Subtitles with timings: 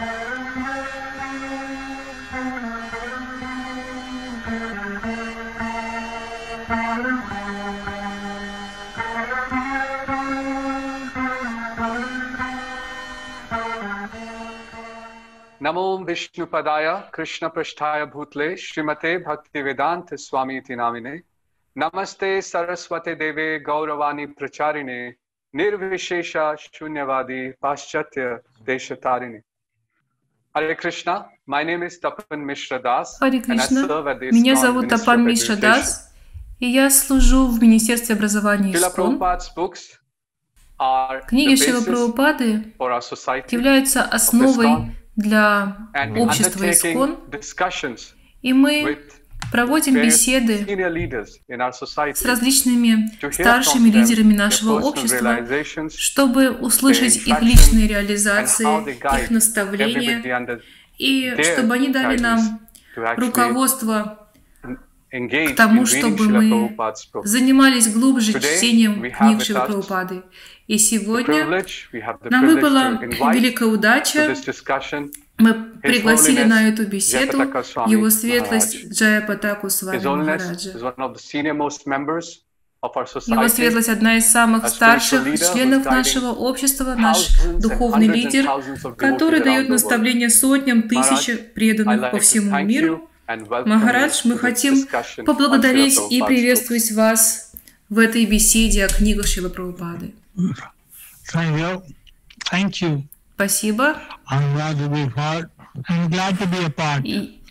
[0.00, 0.08] नमो
[16.04, 21.16] विष्णुपदाय कृष्णपृष्ठाय भूतले श्रीमते भक्ति वेदांत स्वामी नामिने
[21.76, 25.08] नमस्ते सरस्वती देवे गौरवाणी प्रचारिणे,
[25.54, 28.36] निर्विशेष शून्यवादी पाश्चात्य
[28.66, 29.45] देशतारिणे।
[30.56, 35.54] Hare Krishna, my name is Tapan Mishra Das at the меня зовут Тапан Мишра.
[35.54, 36.10] Дас,
[36.58, 39.18] и я служу в Министерстве образования ИСКОН.
[41.28, 42.72] Книги basis Прабхупады
[43.50, 45.76] являются основой для
[46.16, 47.18] общества ИСКОН,
[48.40, 48.98] и мы
[49.52, 50.66] проводим беседы
[52.14, 55.38] с различными старшими лидерами нашего общества,
[55.90, 60.60] чтобы услышать их личные реализации, их наставления,
[60.98, 62.60] и чтобы они дали нам
[63.16, 64.28] руководство
[65.10, 66.76] к тому, чтобы мы
[67.24, 70.22] занимались глубже чтением книг Прабхупады.
[70.66, 71.64] И сегодня
[72.24, 72.98] нам выпала
[73.32, 74.34] великая удача.
[75.38, 77.38] Мы пригласили на эту беседу
[77.86, 78.90] его светлость.
[78.90, 80.70] Джая Патаку с His вами Holiness Махараджа.
[80.70, 82.42] is one of the senior most members
[82.82, 88.48] of our Его светлость одна из самых старших членов нашего общества, наш духовный лидер,
[88.96, 93.08] который дает наставления сотням тысяч преданных по всему миру.
[93.28, 94.86] Махарадж, мы хотим
[95.24, 97.52] поблагодарить и приветствовать вас
[97.88, 100.14] в этой беседе о книгах Шила Прабхупады.
[102.48, 103.02] Thank you.
[103.36, 104.00] Спасибо.
[104.30, 105.50] I'm glad to be part.
[105.90, 107.04] I'm glad to be a part.
[107.04, 107.42] И,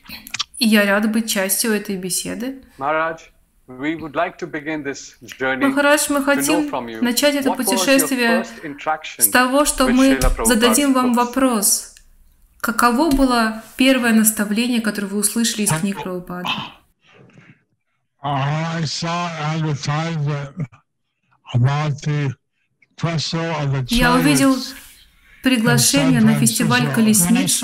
[0.58, 2.64] и я рада быть частью этой беседы.
[2.78, 2.80] books.
[2.80, 3.22] Maharaj,
[3.68, 7.36] we would like to begin this journey Махарадж, мы to know хотим from you начать
[7.36, 11.94] это what was your путешествие first interaction с того, что with мы зададим вам вопрос.
[12.62, 16.50] Каково было первое наставление, которое вы услышали из книг Прабхупады?
[18.24, 20.68] I saw advertisement
[21.54, 22.34] about the
[22.98, 24.56] festival of the Я увидел
[25.46, 27.62] приглашение на фестиваль колесниц.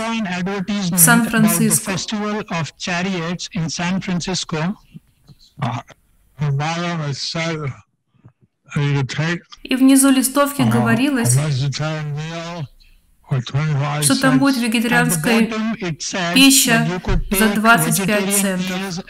[8.75, 12.65] uh, could take И внизу листовки uh, говорилось, a vegetarian meal
[13.27, 15.49] for 25 что там будет вегетарианская
[16.33, 16.87] пища
[17.31, 19.05] за take 25 vegetarian центов.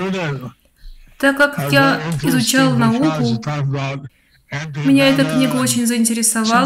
[1.18, 3.42] Так как я изучал науку,
[4.86, 6.66] меня эта книга очень заинтересовала,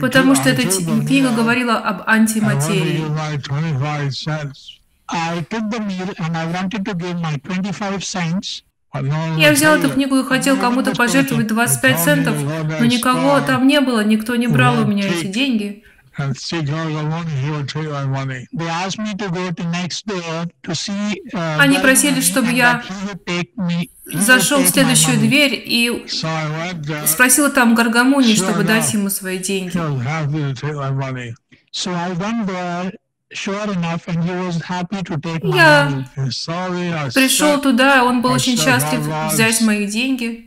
[0.00, 2.98] потому что эта книга говорила об антиматерии.
[2.98, 4.78] give my 25 cents.
[5.08, 8.62] I took the meal and I wanted to give my 25 cents.
[8.92, 12.36] but no one Я взял эту книгу и хотел кому-то пожертвовать 25 центов,
[12.80, 15.82] но никого там не было, никто не брал у меня эти деньги.
[16.18, 18.46] And seek out he would take my money.
[18.52, 21.20] They asked me to go to next door to see.
[21.34, 24.68] Uh, Они просили, чтобы and я that he would take me- he would Зашел в
[24.68, 27.06] следующую дверь и So I went there.
[27.06, 28.94] спросил там Гаргамуни, Sure чтобы дать enough.
[28.94, 29.76] ему свои деньги.
[29.76, 31.34] He was happy to take my money.
[31.70, 32.92] So I went there,
[33.32, 38.56] sure enough, and he was happy to take my Я пришел туда, он был очень
[38.56, 40.44] счастлив "Bhagwan, взять мои деньги.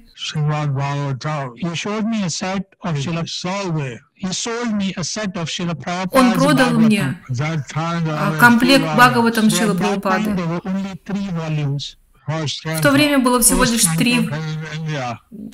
[6.12, 7.22] Он продал мне
[7.76, 10.36] а, комплект Бхагаватам time, Прабхупады.
[12.28, 14.30] В то время было всего лишь три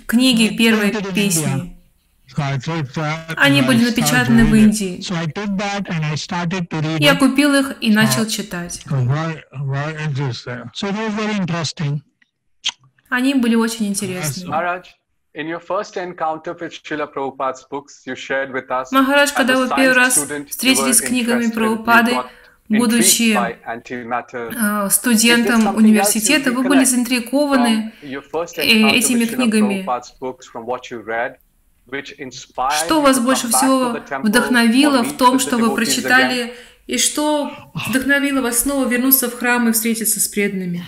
[0.07, 1.77] книги первой песни.
[3.37, 4.55] Они были напечатаны в.
[4.55, 4.99] Индии.
[6.99, 8.83] Я купил их и начал читать.
[13.09, 14.49] Они были очень интересны.
[15.35, 18.91] Maharaj, in your first encounter with Srila Prabhupada's books, you shared with us.
[18.91, 20.15] Махарадж, as a когда вы первый раз
[20.49, 22.17] встретились с книгами Прабхупады,
[22.69, 24.49] будучи intrigued by antimatter.
[24.49, 29.83] э, Is there студентом университета, you вы были заинтригованы э, этими книгами.
[29.85, 31.37] Prabhupada's books, from what you read,
[31.87, 35.17] which inspired Что you вас to больше come back всего to the temple вдохновило в
[35.17, 36.53] том, что вы прочитали,
[36.87, 37.51] и что
[37.89, 40.83] вдохновило вас снова вернуться в храм и встретиться с преданными?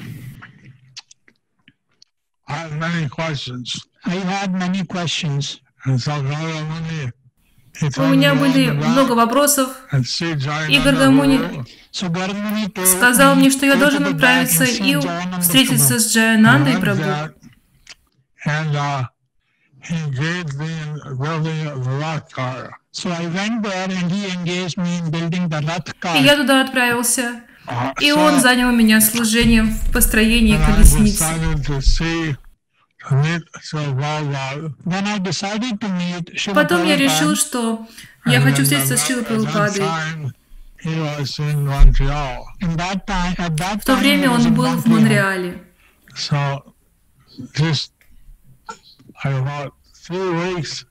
[2.50, 3.76] I had many questions.
[4.08, 5.60] I had many questions.
[7.98, 9.70] У меня были много вопросов.
[9.92, 9.98] И
[12.74, 14.98] told Сказал мне, что я должен отправиться и
[15.42, 16.82] встретиться с Джаянандой uh,
[26.02, 26.20] car.
[26.20, 27.42] И я туда отправился.
[27.68, 31.26] Uh, И он занял меня служением в построении колесницы.
[36.54, 37.88] Потом я решил, что
[38.26, 39.84] я хочу встретиться с Шилой Прабхупадой.
[43.82, 44.86] В то время он был в.
[44.86, 45.64] Монреале.
[46.16, 46.64] So,
[47.54, 47.92] just
[49.24, 50.86] three weeks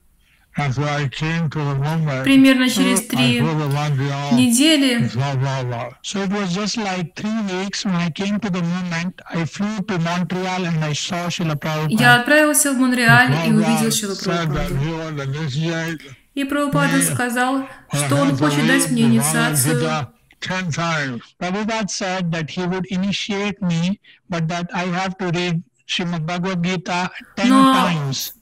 [2.23, 4.33] Примерно через I три flew to Montreal.
[4.33, 5.89] недели Blah, blah, blah.
[6.03, 9.21] So it was just like three weeks when I came to the movement.
[9.33, 11.89] I flew to Montreal and I saw Srila Prabhupada.
[12.01, 14.75] я отправился в Монреаль и увидел Prabhupada Шилу said that Прабхупаду.
[14.83, 16.01] he would initiate
[16.35, 17.13] И Прабхупада Yeah.
[17.13, 19.75] сказал, I что он had to хочет дать read мне the инициацию.
[19.75, 20.07] Bhagavad Gita
[20.41, 21.21] ten times.
[21.39, 23.99] Prabhupada said that he would initiate me,
[24.29, 28.33] but that I have to read Srimad Bhagavad Gita ten Но- times.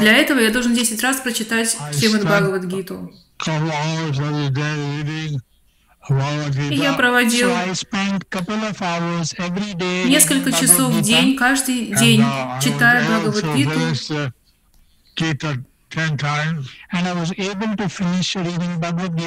[0.00, 3.08] Для этого я должен 10 раз прочитать Шримад Bhagavad Gita.
[6.70, 7.50] И я проводил
[10.08, 14.32] несколько часов в день, каждый день, uh, читая Bhagavad Gita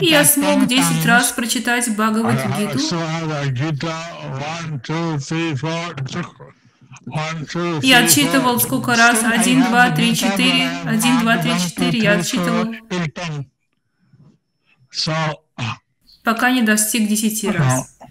[0.01, 1.05] И я смог 10 10 times.
[1.05, 1.93] раз прочитать I,
[6.05, 6.62] I
[7.81, 9.23] Я отсчитывал сколько раз.
[9.23, 10.69] Один, два, три, четыре.
[10.85, 11.99] Один, два, три, четыре.
[11.99, 13.47] Я отсчитывал, four, till 10.
[14.91, 15.11] So,
[15.57, 15.63] uh,
[16.23, 17.97] пока не достиг 10 раз.
[17.99, 18.05] uh,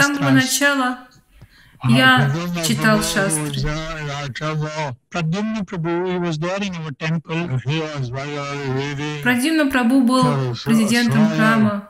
[0.00, 1.13] С самого начала Uh,
[1.88, 2.30] Я
[2.66, 3.60] читал шастры.
[9.22, 11.88] Прадимна Прабу был президентом храма,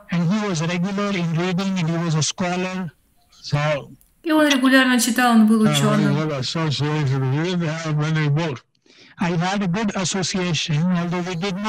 [4.24, 6.16] и он регулярно читал, он был uh, ученым.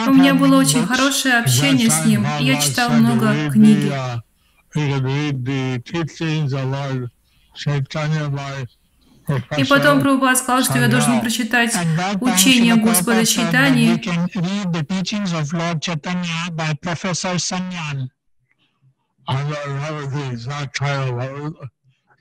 [0.07, 3.91] У меня было очень хорошее общение с ним, и я читал много книги.
[9.27, 11.73] Uh, И потом Прабхупад сказал, что я должен прочитать
[12.21, 13.25] учение Господа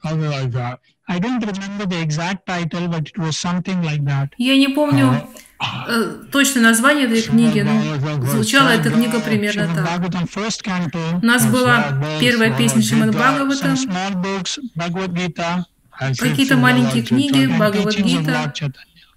[0.04, 4.30] Prabhupada I don't remember the exact title, but it was something like that.
[4.38, 5.28] Я не помню
[5.88, 10.00] э, точно название этой книги, но звучала эта книга примерно так.
[11.22, 13.14] У нас была первая песня Шримад
[16.00, 18.72] and какие-то маленькие книги, Chaitanya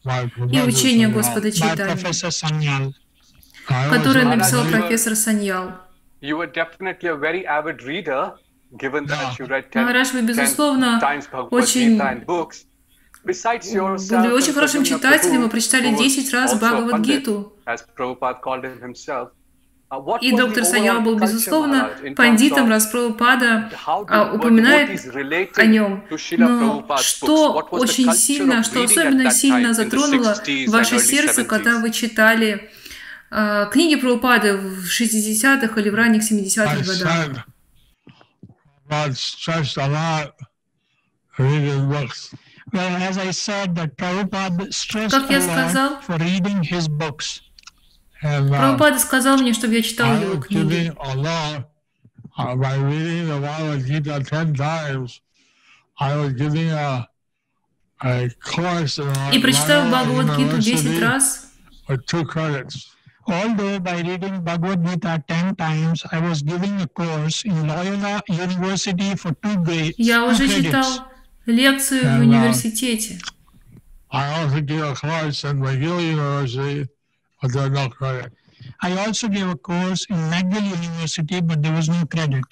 [0.08, 1.08] by и учение.
[1.10, 2.94] Господа was
[3.68, 5.74] которое написал профессор Саньял.
[6.20, 8.34] You were definitely a very avid reader,
[8.72, 9.36] given that Yeah.
[9.40, 11.00] you read 10, Махарадж, вы, 10 безусловно,
[11.52, 11.98] очень
[13.28, 17.54] были очень хорошим читателем, вы прочитали who was 10 раз Бхагавадгиту.
[17.66, 19.30] Uh,
[20.22, 24.90] И доктор overall был, безусловно, пандитом, раз Прабхупада а, упоминает
[25.58, 26.04] о нем.
[26.38, 31.46] Но что очень сильно, что особенно сильно затронуло 60s and ваше сердце, 70s?
[31.46, 32.70] когда вы читали
[33.32, 37.46] а, книги Прабхупады в 60-х или в ранних 70-х I годах?
[38.87, 40.35] said, God stressed a lot
[41.39, 42.35] reading books.
[42.73, 46.89] Well, as I said, that Prabhupada stressed Как я a сказал, lot for reading his
[46.89, 47.41] books.
[48.23, 50.69] And uh, Прабхупада сказал мне, чтобы я читал I его was книги.
[50.69, 51.67] giving Allah,
[52.39, 55.21] uh, by reading the Bhagavad Gita 10 times,
[55.99, 57.09] I was giving a,
[58.05, 61.49] a course in И прочитав Loyola Бхагавадгиту 10 University раз,
[61.89, 62.89] with two credits.
[63.28, 69.16] Although by reading Bhagavad Gita 10 times, I was giving a course in Loyola University
[69.16, 69.96] for two grades.
[69.98, 71.12] я уже читал
[71.46, 73.20] лекцию в uh, университете.
[74.10, 76.88] I also gave a course in McGill University,
[77.42, 78.32] but there no credit.
[78.82, 82.46] I also gave a course in McGill University, but there was no credit.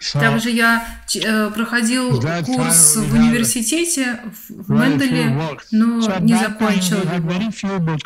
[0.00, 0.86] So Также я
[1.16, 5.36] э, проходил курс в университете в Менделе,
[5.72, 7.98] но So не закончил его.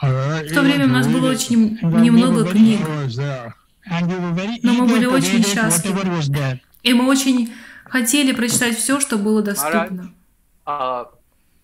[0.00, 2.80] В то время у нас было очень немного книг,
[4.62, 6.00] Но мы были to очень счастливы.
[6.82, 7.52] и мы очень
[7.84, 10.12] хотели прочитать все, что было доступно.
[10.66, 11.04] Uh,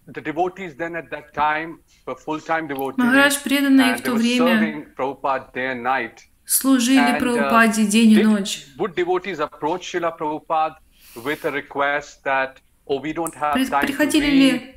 [0.09, 2.97] the devotees then at that time were full-time devotees.
[2.97, 6.19] Махарадж преданные в то were время serving Prabhupada day and night.
[6.45, 8.67] служили uh, Прабхупаде день и ночь.
[12.89, 14.77] Oh, приходили ли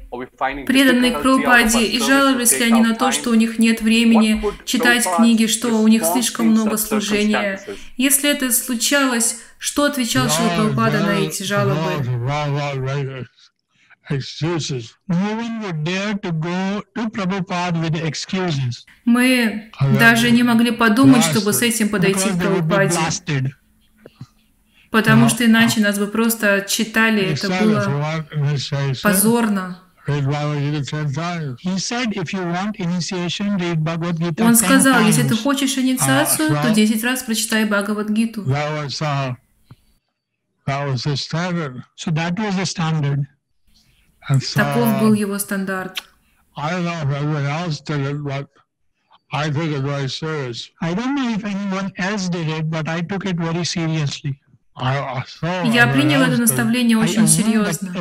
[0.66, 5.06] преданные к Прабхупаде и жаловались ли они на то, что у них нет времени читать
[5.18, 7.62] книги, что у них слишком много служения.
[7.98, 11.76] Если это случалось, что отвечал Шила Прабхупада на эти жалобы?
[19.06, 22.98] Мы А даже не могли подумать, чтобы с этим подойти к Прабхупаде.
[24.92, 29.02] Потому что иначе нас бы просто отчитали, He это said, if you было want initiation,
[29.04, 29.78] позорно.
[30.08, 30.16] Он
[34.54, 36.74] 10 сказал, если ты хочешь инициацию, А, то да.
[36.74, 38.42] 10 раз прочитай Бхагавадгиту.
[38.42, 39.36] Uh,
[44.56, 46.04] Таков был его стандарт.
[46.56, 48.48] I don't know if everyone else did it, but
[49.32, 50.70] I took it very serious.
[50.82, 54.42] I don't know if anyone else did it, but I took it very seriously.
[54.80, 57.94] Я принял это наставление очень серьезно.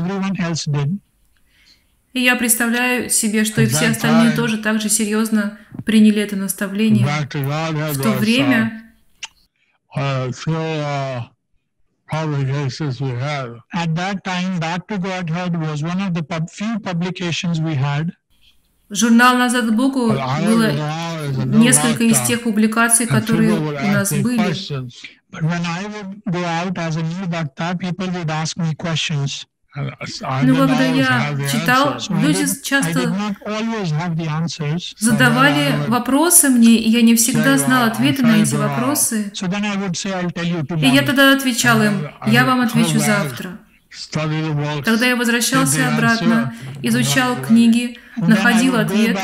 [2.14, 7.06] И я представляю себе, что и все остальные тоже так же серьезно приняли это наставление.
[7.06, 8.92] В то время
[9.96, 11.22] uh, uh, few uh,
[12.10, 13.58] publications we had.
[13.74, 18.12] At that time, Back to Godhead was one of the pub- few publications we had.
[18.90, 20.72] журнал «Назад к Богу» было
[21.44, 24.56] несколько из тех публикаций, которые у нас были.
[25.30, 29.46] But when I would go out as a new bhakta, people would ask me questions.
[29.76, 33.14] Но когда я читал, люди часто
[34.98, 39.30] задавали вопросы мне, и я не всегда знал ответы на эти вопросы.
[40.80, 43.58] И я тогда отвечал им, я вам отвечу завтра.
[44.84, 49.20] Тогда я возвращался обратно, изучал книги, находил ответы,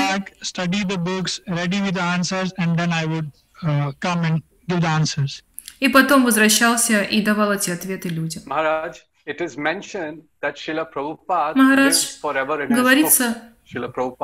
[4.69, 5.54] then
[5.85, 8.43] И потом возвращался и давал эти ответы людям.
[8.47, 8.95] Maharaj,
[9.27, 12.23] it is mentioned that Srila Prabhupada Махарадж,
[12.71, 13.37] Говорится,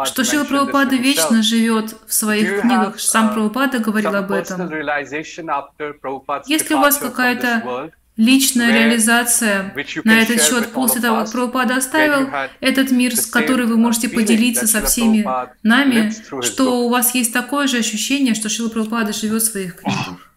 [0.07, 2.99] что Шила Прабхупада вечно живет в своих книгах.
[2.99, 4.71] Сам uh, Прабхупада говорил об этом.
[4.71, 9.75] realization after Prabhupada's Есть ли у вас какая-то личная реализация
[10.05, 14.67] на этот счет после того, как Прабхупада оставил этот мир, с которым вы можете поделиться
[14.67, 15.29] со всеми
[15.63, 16.11] нами,
[16.43, 20.30] что у вас есть такое же ощущение, что Шила Прабхупада живет в своих книгах.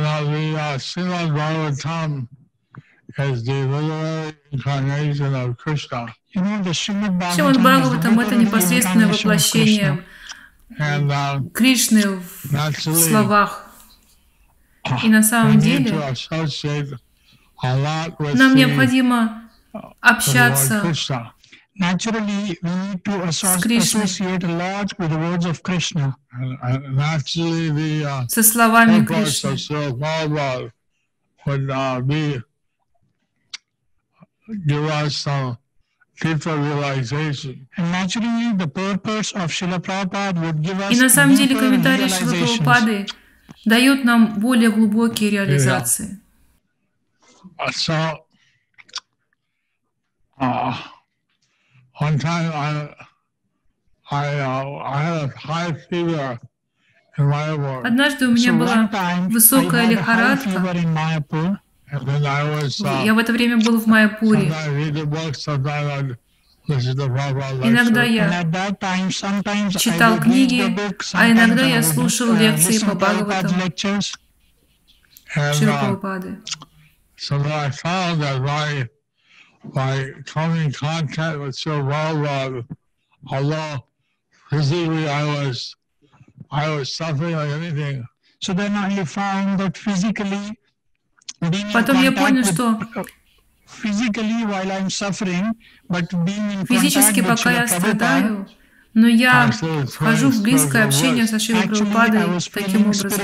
[0.00, 2.28] Know, the uh, Srimad Bhagavatam
[3.18, 6.14] is the literary incarnation of Krishna.
[6.30, 10.04] You know, the Srimad Bhagavatam это is the непосредственное воплощение
[10.78, 13.66] And uh, Кришны в, словах.
[15.02, 16.14] И на we самом need деле
[18.34, 19.50] нам необходимо
[20.00, 21.33] общаться Krishna.
[21.76, 26.16] Naturally, we need to associate a lot with the words of Krishna.
[26.32, 29.90] And, and naturally, the uh, со словами purpose Кришны.
[29.90, 30.72] of
[31.46, 32.40] would uh, be
[34.66, 35.58] give us some
[36.20, 37.66] deeper realization.
[37.76, 42.04] And naturally, the purpose of Srila Prabhupada would give us И на самом деле комментарии
[42.04, 42.58] realizations.
[42.58, 43.06] Прабхупады
[43.64, 46.20] дают нам более глубокие реализации.
[47.58, 48.18] Uh, so,
[50.40, 50.74] uh,
[52.00, 52.88] one time I,
[54.10, 56.38] I, uh, I had a high fever
[57.18, 58.88] in my work, Однажды у меня So была
[59.28, 60.48] высокая лихорадка.
[61.92, 64.52] Uh, Я в это время был в Майяпуре.
[67.66, 68.42] Иногда я
[69.78, 70.76] читал книги,
[71.12, 73.60] а иногда я слушал uh, лекции по Бхагаватам.
[75.36, 76.38] Шилы uh, Прабхупады.
[79.63, 82.65] by, by coming in contact with Sri Prabhupada,
[83.27, 83.85] although
[84.49, 85.75] physically I was,
[86.51, 88.05] I was suffering like anything,
[88.41, 90.57] So then I found that physically,
[91.41, 93.05] being in Потом я contact понял, with- что
[93.65, 95.53] physically while I'm suffering,
[95.89, 98.47] but being in физически, contact with пока я Srila Prabhupada, страдаю,
[98.93, 102.87] но я actually вхожу в близкое общение со Шилой actually I Прабхупадой was таким feeling
[102.87, 103.19] образом.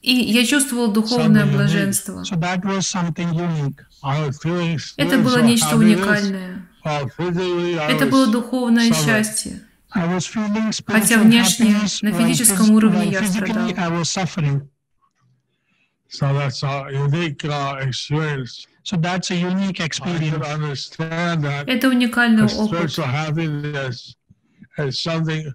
[0.00, 2.22] И я чувствовал духовное блаженство.
[4.96, 6.66] Это было нечто уникальное.
[6.82, 9.62] Это было духовное счастье.
[9.92, 13.70] Хотя внешне, на физическом уровне я страдал.
[16.12, 18.66] So that's a unique uh, experience.
[18.82, 20.44] So that's a unique I experience.
[20.44, 22.90] understand that Это уникальный опыт.
[22.90, 24.16] spiritual happiness
[24.76, 25.54] is something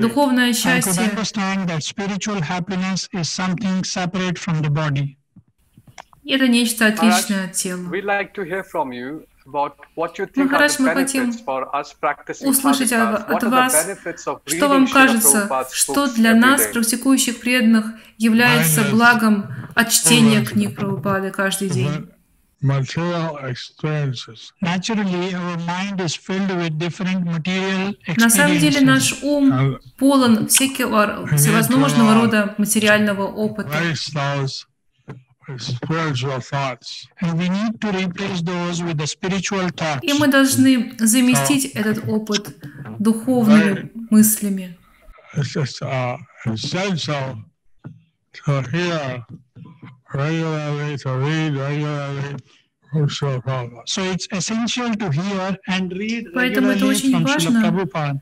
[0.00, 5.16] Духовное счастье understand that spiritual happiness is something separate from the body.
[6.24, 7.88] Это нечто отличное от тела.
[10.36, 11.32] Махарадж, мы хотим
[12.46, 13.88] услышать от вас,
[14.46, 17.86] Что вам кажется, что для нас, практикующих преданных,
[18.18, 22.10] является благом от чтения книг Прабхупады каждый день?
[22.62, 24.52] Material experiences.
[24.60, 28.84] Naturally, our mind is filled with different material На самом деле experiences.
[28.84, 33.70] наш ум полон всякого, всевозможного рода материального опыта.
[33.70, 34.66] replace those
[35.48, 37.06] with spiritual thoughts.
[37.20, 40.00] And we need to replace those with the spiritual thoughts.
[40.02, 42.56] И мы должны заместить этот опыт
[42.98, 44.76] духовными мыслями.
[50.12, 52.36] Regularly, to read regularly.
[53.86, 58.18] So it's essential to hear and read Поэтому это очень важно.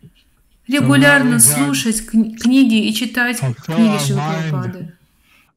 [0.67, 4.95] Регулярно слушать кни- книги и читать книги Шрила Прабхупады.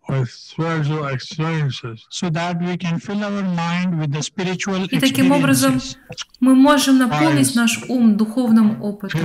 [0.08, 2.06] with spiritual experiences.
[2.10, 5.80] so that we can fill our mind with the spiritual И таким образом
[6.40, 9.20] мы можем наполнить наш ум духовным опытом.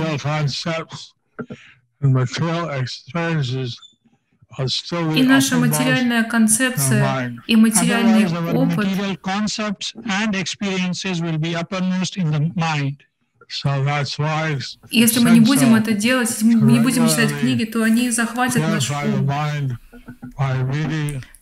[4.59, 8.87] И the наша материальная концепция и материальный опыт
[13.49, 18.61] Если мы не будем это делать, если мы не будем читать книги, то они захватят
[18.61, 19.29] наш ум.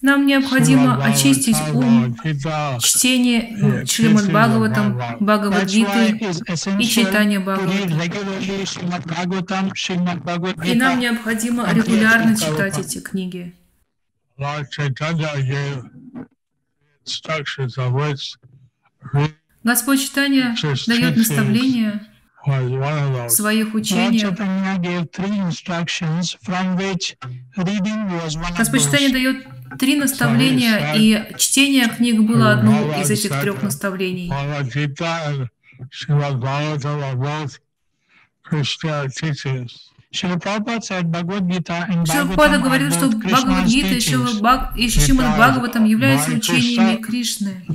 [0.01, 2.15] Нам необходимо очистить ум
[2.79, 6.19] чтение Шримад Бхагаватам, Бхагавадгиты,
[6.79, 8.00] и читание Бхагаватам.
[10.63, 13.53] И нам необходимо регулярно читать эти книги.
[14.38, 15.85] Lord Chaitanya gave
[17.05, 18.35] instructions of which
[19.65, 20.55] Господь Читания
[20.86, 22.00] дает of
[22.45, 24.38] в своих учениях.
[28.57, 29.48] Господь Читания дает
[29.79, 34.31] три наставления, и чтение книг было одно из этих трех наставлений.
[42.38, 43.95] Bhagavatam говорил, что Бхагавадгита
[44.75, 47.66] и Шримад Бхагаватам являются учениями Кришны.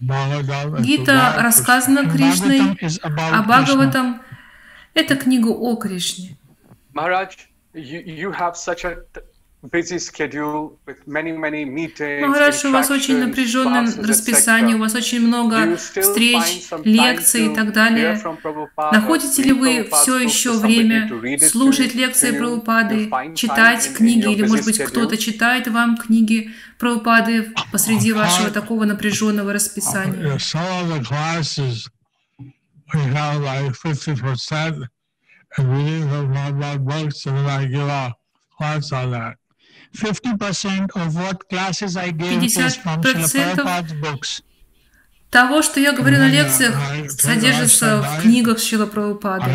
[0.00, 2.60] Гита рассказана Кришной,
[3.02, 3.42] а.
[3.42, 4.22] Бхагаватам—
[4.94, 6.36] это книга о Кришне.
[6.94, 7.30] Maharaj,
[7.74, 8.96] you, you have such a
[9.62, 14.94] t- busy schedule with many, many meetings, Махарадж, у вас очень напряженное расписание, у вас
[14.94, 18.22] очень Do много you still встреч, find some time лекций и to так hear далее.
[18.92, 21.08] Находите ли вы все еще время
[21.48, 27.52] слушать лекции Do you- Прабхупады, читать книги, или, может быть, кто-то читает вам книги Прабхупады
[27.72, 30.38] посреди вашего такого напряженного расписания?
[38.60, 39.36] Class on that.
[39.94, 44.42] 50% of what classes I give is from 50% Srila Prabhupada's books.
[45.30, 46.74] Того, что я говорю на лекциях,
[47.08, 49.48] содержится в книгах Шила Прабхупады.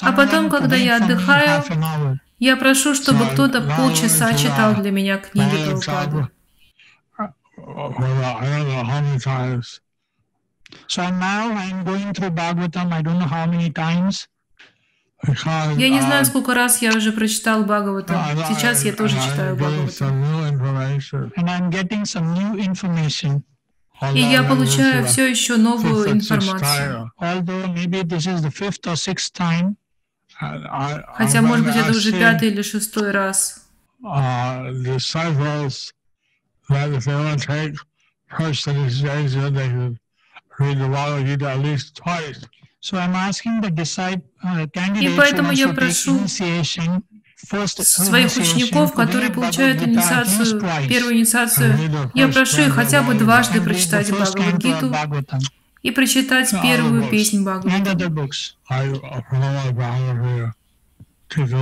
[0.00, 1.62] А потом, когда я отдыхаю.
[2.40, 6.28] Я прошу, чтобы кто-то полчаса читал для меня книги Прабхупады.
[7.18, 7.28] uh.
[10.86, 14.28] So now I'm going through Bhagavatam, I don't know how many times.
[15.78, 17.64] Я не знаю, uh, сколько раз я уже прочитал.
[18.14, 19.56] I- Сейчас я тоже читаю
[22.58, 23.42] information.
[24.14, 27.10] И я получаю все еще новую информацию.
[31.16, 33.64] Хотя, может быть, это уже пятый или шестой раз.
[34.04, 35.92] uh, disciples
[36.70, 37.74] that if they want to take
[38.38, 39.98] first initiation, they can
[40.60, 42.40] read the Bhagavad Gita at least twice.
[42.88, 46.26] So I'm asking the disciple, uh, candidates who поэтому я прошу
[47.36, 51.78] Своих учеников, которые получают инициацию, первую инициацию,
[52.14, 54.92] я прошу их хотя бы дважды прочитать Бхагавадгиту
[55.82, 58.08] и прочитать первую песнь uh, Bhagavad Gita,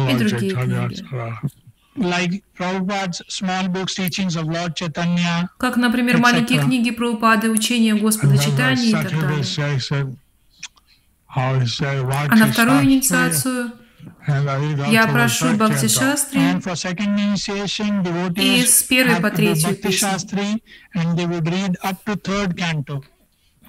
[0.09, 1.05] И другие книги.
[5.59, 9.41] Как, например, маленькие книги Прабхупады, учения Господа читания и так далее.
[9.41, 10.17] initiation, how he said,
[11.39, 13.73] А на вторую инициацию
[14.27, 15.87] я прошу Бхакти.
[15.89, 16.41] Шастри
[18.37, 19.77] и с первой по третью.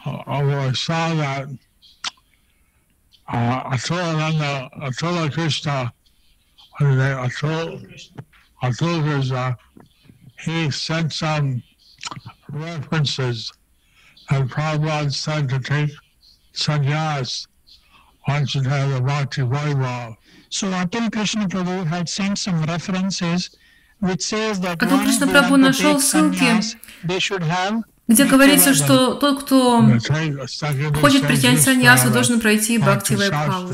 [0.05, 0.13] Uh,
[3.27, 5.91] uh, Atulananda, Atula Krishna,
[6.79, 7.17] what is that?
[7.25, 7.85] Atul,
[8.63, 9.57] Atul Krishna,
[10.39, 11.61] he sent some
[12.47, 13.51] references
[14.29, 15.91] and Prabhupada said to take
[16.53, 17.47] sannyas
[18.27, 18.89] one should have
[19.53, 20.15] Vaibhav.
[20.49, 23.49] So Atul Krishna Prabhu had sent some references
[23.99, 24.89] which says that Прабху
[25.33, 29.99] have to нашел ссылки, sannyas, they should have где говорится, что тот, кто a
[31.01, 33.73] хочет принять саньясу, должен пройти Бхакти Вайбхаву.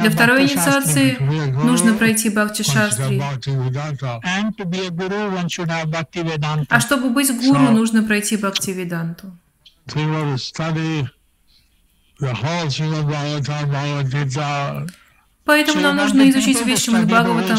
[0.00, 1.18] Для второй инициации
[1.64, 3.18] нужно пройти Бхакти Шастри.
[3.18, 4.20] A.
[6.68, 9.36] А чтобы быть гуру, нужно пройти Бхакти Веданту.
[15.44, 17.56] Поэтому нам нужно изучить whole Бхагаватам,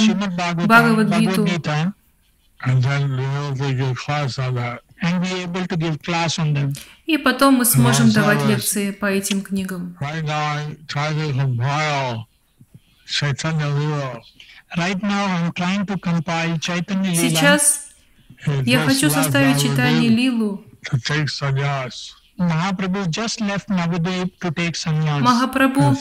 [6.40, 6.74] on them.
[7.06, 9.98] и потом мы сможем давать лекции по этим книгам.
[17.16, 17.88] Сейчас
[18.66, 20.64] я хочу составить читание Лилу.
[22.50, 23.04] To take sannyas.
[23.04, 25.22] Mahaprabhu just left Navadvip to take sannyas.
[25.22, 25.96] Махапрабху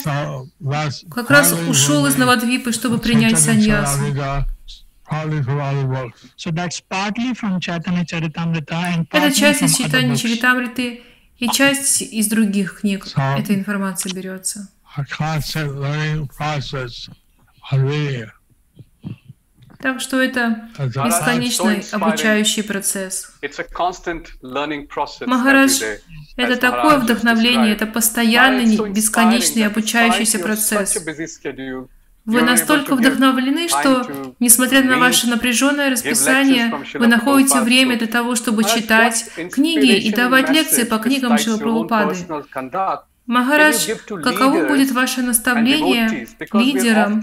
[1.11, 3.99] как раз ушел из Навадвипы, чтобы принять саньясу.
[3.99, 4.47] Charitamrita,
[5.11, 6.25] Partly from other books.
[6.39, 10.21] So that's partly from Chaitanya Charitamrita and Это partly часть from из other читания books.
[10.23, 11.03] Чаритамриты
[11.39, 13.05] и часть из других книг.
[13.07, 14.69] So- Эта информация берется.
[14.97, 17.09] A constant learning process
[17.71, 18.31] of reading.
[19.81, 23.33] Так что это бесконечный обучающий процесс.
[23.43, 25.83] It's a constant learning process Махарадж.
[26.37, 30.97] Это такое вдохновление, это постоянный, бесконечный обучающийся процесс.
[32.25, 38.65] Вы настолько вдохновлены, что, несмотря на ваше напряженное расписание, вы находите время для того, чтобы
[38.65, 47.23] читать книги и давать лекции по книгам besides Махарадж, каково будет ваше наставление лидерам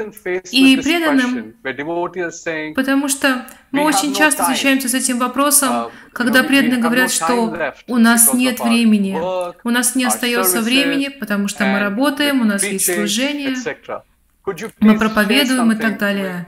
[0.51, 1.55] и преданным,
[2.73, 7.97] Потому что мы очень часто встречаемся с этим вопросом, Uh, когда преданные говорят, что у
[7.97, 9.17] нас нет времени,
[9.63, 13.55] у нас не остается времени, потому что мы работаем, у нас есть служение,
[14.79, 16.47] мы проповедуем и так далее.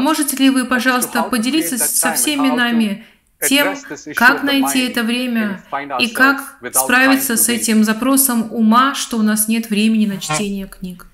[0.00, 3.04] Можете ли вы, пожалуйста, поделиться со всеми нами
[3.48, 3.76] тем,
[4.16, 5.62] как найти это время
[5.98, 11.06] и как справиться с этим запросом ума, что у нас нет времени на чтение книг?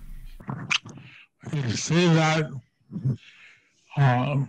[3.98, 4.44] Uh,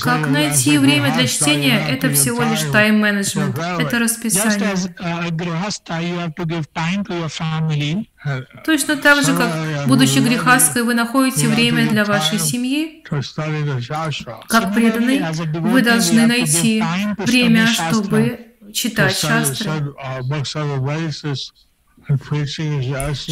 [0.00, 4.74] Как найти время для чтения, это всего лишь тайм-менеджмент, это расписание.
[8.24, 13.04] uh, Точно так же, как будучи грехасткой, вы находите время для вашей семьи,
[14.48, 15.22] как преданный,
[15.60, 16.82] вы должны найти
[17.18, 18.45] время, чтобы
[18.76, 19.16] читать
[19.48, 19.70] шастры.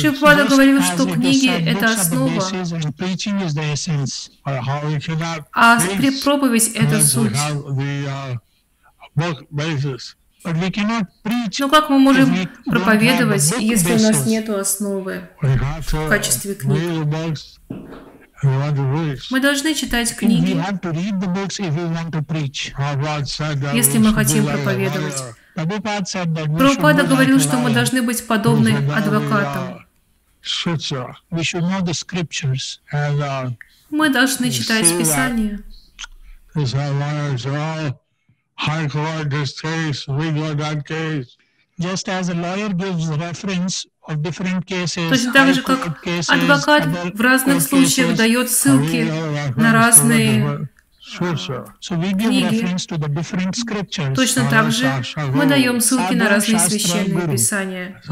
[0.00, 2.40] Шрипада говорил, что книги– это основа,
[5.52, 7.32] а при- проповедь– это суть.
[11.24, 12.26] Preach Ну как мы можем
[12.66, 15.28] проповедовать, если у нас нет основы?
[16.06, 16.78] в качестве книг.
[19.30, 22.72] Мы должны читать We книги, have to read the books if we want to preach.
[23.74, 25.16] Если мы хотим проповедовать.
[25.54, 29.86] Прабхупада говорил, что мы должны быть подобны адвокатам.
[32.92, 33.54] Uh,
[33.90, 35.60] Мы должны читать Писание.
[41.76, 48.50] Just as a lawyer gives reference Точно так же, как адвокат в разных случаях дает
[48.50, 49.10] ссылки
[49.56, 50.68] на разные
[51.18, 52.44] книги.
[52.44, 54.14] reference to the different scriptures.
[54.14, 54.90] Точно так же
[55.32, 58.02] мы даем ссылки на разные священные писания.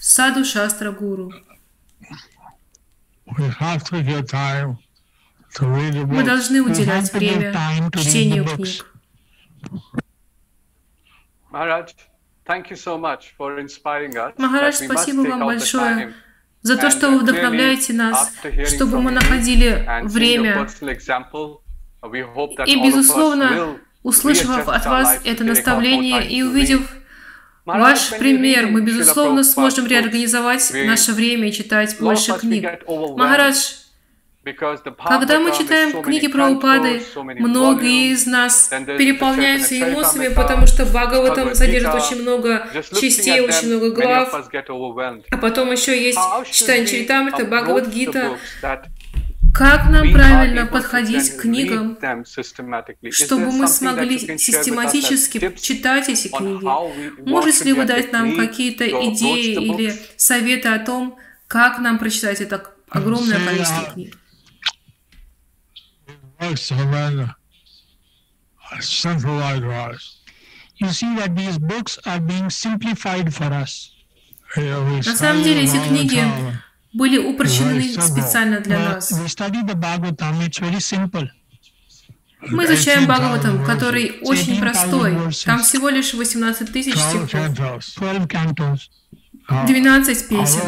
[0.00, 1.32] Саду Шастра Гуру.
[3.38, 4.78] we have to give time
[5.54, 8.86] to read the Мы должны уделять have to give время time to read чтению книг.
[11.50, 11.94] Maharaj,
[14.38, 16.14] Махарадж, спасибо вам большое
[16.62, 18.32] за то, что uh, вы вдохновляете нас,
[18.66, 20.66] чтобы мы находили время
[22.66, 26.88] И, безусловно, Услышав от вас это наставление и увидев
[27.64, 32.84] ваш пример, мы, безусловно, сможем реорганизовать наше время и читать больше книг.
[32.86, 33.85] Махарадж,
[34.52, 41.94] когда мы читаем книги so many многие из нас переполняются эмоциями, потому что Бхагаватам содержит
[41.94, 44.32] очень много частей, очень много глав.
[44.34, 46.18] А потом еще есть
[46.52, 48.38] читание Чаритамрита, the Гита.
[49.54, 51.98] Как нам правильно подходить к книгам,
[53.10, 57.28] чтобы мы смогли систематически читать эти книги?
[57.28, 62.62] Можете ли вы дать нам какие-то идеи или советы о том, как нам прочитать это
[62.90, 64.16] огромное количество книг?
[66.38, 70.18] Have been uh, centralized us.
[70.76, 73.92] You see that these books are being simplified for us.
[74.56, 76.22] На самом деле эти книги
[76.92, 79.10] были упрощены специально для нас.
[82.48, 85.12] Мы изучаем 18,000 Бхагаватам, который очень 18,000 простой.
[85.44, 87.94] Там всего лишь 18 тысяч 12 стихов, cantos.
[87.96, 88.90] 12 cantos.
[89.48, 90.60] Uh, 12 песен.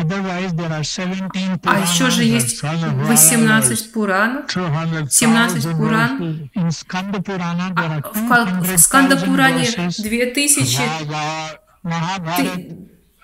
[0.00, 5.10] Otherwise, there's 17 Puranas, Otherwise, there are 17 А еще же есть 18 Пуранов, 200,000
[5.10, 6.50] 17 Пуран.
[6.54, 10.02] are В Ка- в 200,000 Сканда-Пуране verses.
[10.02, 12.76] 2000, Mahabharata, Mahabharata, ты-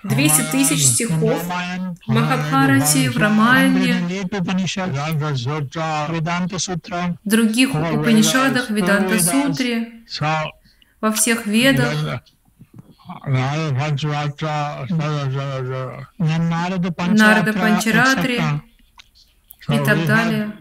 [0.03, 1.43] 200 тысяч стихов.
[1.43, 6.07] В Махабхарате, в Рамайне, 108 Upanishad, Vedanta Sutra.
[6.09, 10.51] Vedanta Sutra, в других Упанишадах, Ведас, Веданта-сутре, So,
[11.01, 12.21] во всех ведах.
[17.09, 18.41] Нарада Панчаратри
[19.69, 20.53] и так далее.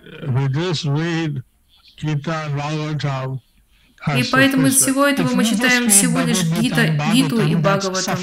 [4.15, 4.83] И поэтому из sufficient.
[4.83, 8.19] всего этого мы читаем всего лишь Гита, Гиту и Бхагаватам.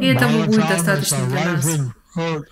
[0.00, 1.64] И этого будет достаточно the для нас.
[1.64, 2.44] ripened fruit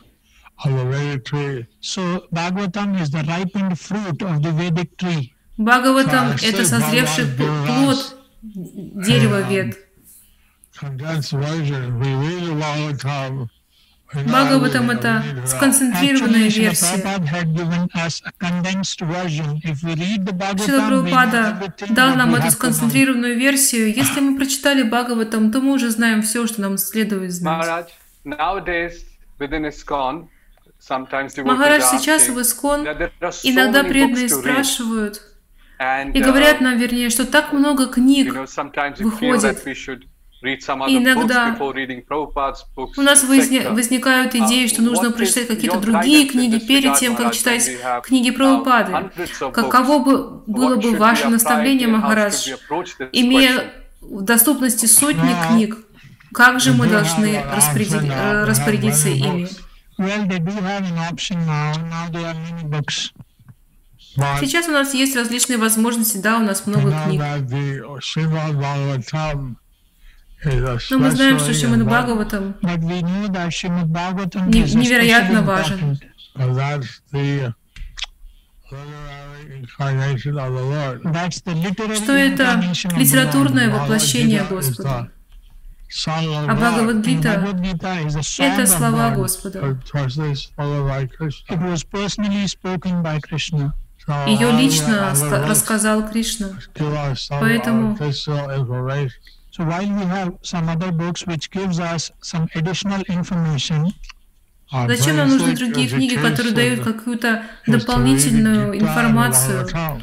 [0.64, 1.66] of the Vedic tree.
[1.80, 5.32] So Bhagavatam is the ripened fruit of the Vedic tree.
[5.58, 7.26] Бхагаватам это созревший
[7.66, 9.85] плод дерева вед.
[14.12, 16.96] Бхагаватам— это сконцентрированная версия.
[16.96, 19.60] Prabhupada had given us a condensed version.
[19.64, 20.32] If we read the
[20.64, 23.92] Шила Прабхупада дал нам we эту сконцентрированную версию.
[23.92, 27.96] Если мы прочитали Бхагаватам, то мы уже знаем все, что нам следует знать.
[31.44, 35.20] Махарадж сейчас в Искон иногда преданные спрашивают
[35.78, 38.32] и uh, говорят нам, вернее, что так много книг.
[38.98, 39.62] выходит.
[40.98, 41.46] Иногда.
[42.98, 47.62] У нас возникают идеи, что нужно прочитать какие-то другие книги перед тем, как читать
[48.04, 48.92] книги Прабхупады.
[49.52, 52.34] Каково бы было бы ваше наставление, Махарадж,
[53.12, 55.78] имея в доступности сотни книг,
[56.32, 59.48] как же мы должны распоряди- э, распорядиться ими?
[64.40, 67.20] Сейчас у нас есть различные возможности, да, у нас много книг.
[70.44, 71.84] Но мы знаем, что Шримад.
[71.86, 72.54] Бхагаватам
[74.50, 75.98] невероятно важен.
[81.94, 82.60] Что это
[82.96, 85.08] литературное воплощение Господа.
[86.48, 86.54] А.
[86.54, 87.40] Бхагавадгита
[88.38, 89.10] это слова.
[89.10, 89.78] Господа.
[94.26, 95.14] Ее лично
[95.48, 96.48] рассказал Кришна.
[97.40, 97.96] Поэтому-.
[99.56, 103.94] So while we have some other books which gives us some additional information,
[104.70, 109.66] on Зачем нам нужны другие книги, которые дают какую-то дополнительную информацию?
[109.74, 109.96] А-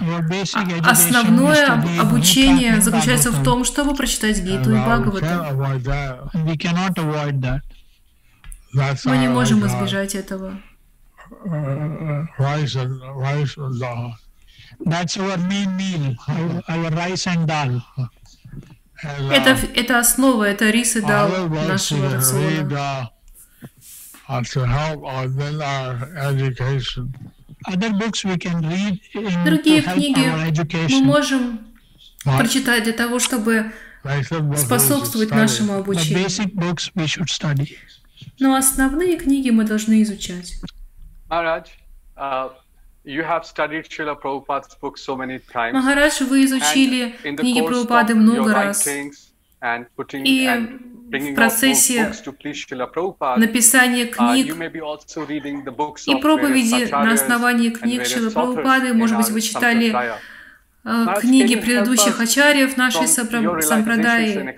[0.90, 4.82] Основное обучение заключается в том, чтобы прочитать Гиту и uh.
[8.76, 10.60] That's Мы не our, можем uh, избежать этого.
[11.46, 12.26] uh, uh,
[14.84, 16.16] That's our main meal,
[16.68, 17.84] our rice and dal.
[19.04, 23.12] Uh, Это, это основа, это рис и дал нашего рациона.
[24.28, 24.42] uh,
[25.02, 25.28] uh,
[29.14, 31.60] uh, Другие книги Мы можем
[32.24, 33.72] прочитать для того, чтобы
[34.58, 36.30] способствовать нашему обучению.
[38.40, 40.56] Но основные книги мы должны изучать.
[41.30, 41.66] Maharaj,
[42.16, 42.52] uh,
[43.04, 45.74] you have studied Srila Prabhupada's books so many times.
[45.74, 48.88] Махарадж, вы изучили книги Прабхупады много раз.
[50.12, 50.50] И
[51.12, 54.58] в процессе uh, книг
[56.08, 58.94] и проповеди на основании and книг authors Прабхупады.
[58.94, 59.96] Может быть, вы читали
[60.86, 64.58] э, книги предыдущих ачарьев нашей сампрадаи.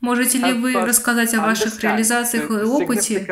[0.00, 3.26] Можете ли вы рассказать о ваших реализациях и опыте?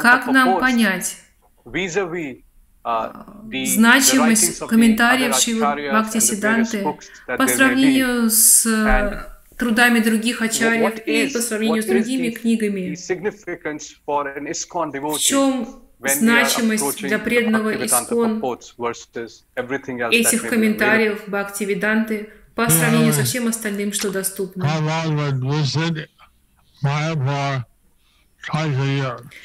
[0.00, 1.16] Как нам понять
[2.86, 6.86] uh, значимость комментариев Шивы Бхакти Сиданты
[7.26, 12.94] по сравнению с э, трудами других ачарьев и по сравнению с другими книгами.
[15.14, 18.42] В чем значимость для преданного Искон
[20.12, 24.64] этих комментариев Бхакти Веданты по сравнению со всем остальным, что доступно?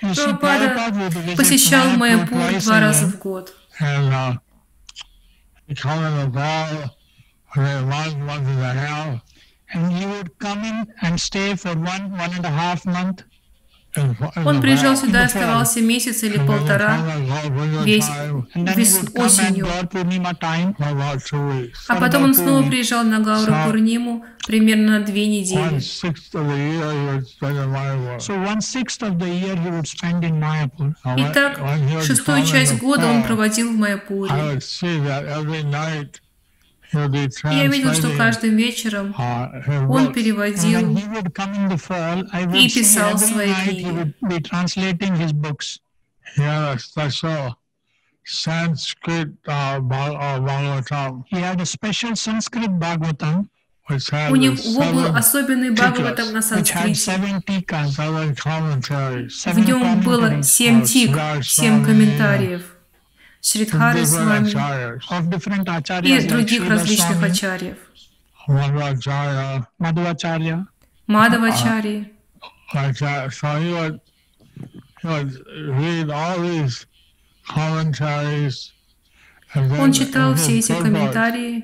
[0.02, 3.54] Прабхупада посещал Майяпур два раза в год.
[3.80, 4.38] Uh,
[9.74, 13.24] And he would come in and stay for one, one and a half month.
[14.46, 16.98] Он приезжал сюда, оставался месяц или полтора,
[17.86, 18.06] весь
[18.76, 19.66] вес- осенью.
[21.90, 25.80] А потом он снова приезжал на Гауру Пурниму примерно на две недели.
[31.18, 31.60] Итак,
[32.06, 34.32] шестую часть года он проводил в Майяпуре.
[36.94, 40.94] Я видел, что каждым вечером uh, он переводил
[42.56, 44.14] И писал свои книги.
[48.24, 53.50] Sanskrit uh, Bhag- uh, Bhagavatam, He had a special Sanskrit Bhagavatam,
[53.90, 54.56] У него
[54.94, 57.18] был особенный Бхагаватам на санскрите.
[59.46, 62.64] В нем было семь Oh, тик, семь комментариев.
[63.42, 65.02] Шридхары с вами acharyas.
[65.10, 65.68] of different
[66.06, 67.78] и других различных ачарьев.
[79.54, 81.64] And then Он читал in все his эти комментарии,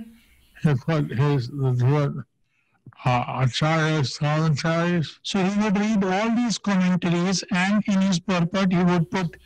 [3.05, 5.19] uh, Acharya's commentaries.
[5.23, 9.37] So he would read all these commentaries and in his purport he would put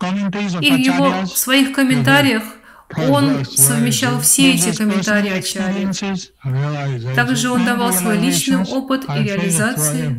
[0.00, 2.42] и в его в своих комментариях
[2.96, 7.14] он совмещал все эти комментарии realization.
[7.14, 10.16] Также он давал свой личный опыт и реализации.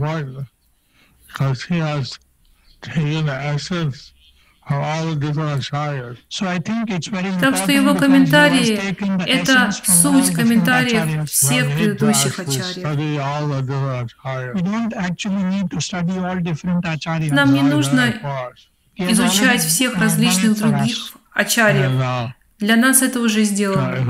[7.42, 8.80] Так что его комментарии
[9.26, 12.86] это суть комментариев всех предыдущих ачарьев.
[17.32, 18.14] Нам не нужно
[19.00, 21.92] изучать всех uh, различных других ачарьев.
[21.92, 23.96] Uh, Для нас это уже uh, сделано.
[23.96, 24.04] uh,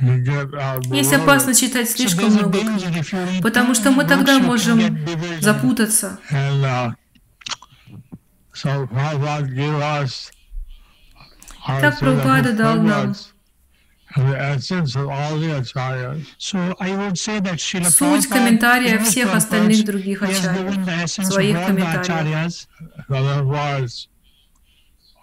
[0.00, 4.98] uh, uh, Есть опасность читать слишком много книг, потому что мы тогда можем
[5.40, 6.18] запутаться.
[6.30, 6.92] Uh,
[11.66, 13.14] Так Прабхупада дал нам
[16.37, 20.21] So I would say that Srila суть Prabhupada комментариев in his всех purports, остальных других
[20.21, 22.09] he has ачарьев, given the essence of своих all the комментариев.
[22.09, 22.67] acharyas.
[23.09, 24.07] In other words,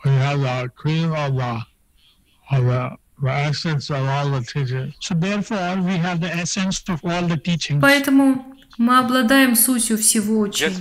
[0.05, 1.62] we have the cream of the,
[2.50, 4.94] of the, the essence of all the teachings.
[5.00, 7.81] So therefore, we have the essence of all the teachings.
[7.81, 8.44] Поэтому
[8.76, 10.81] мы обладаем сутью всего Yes, учения.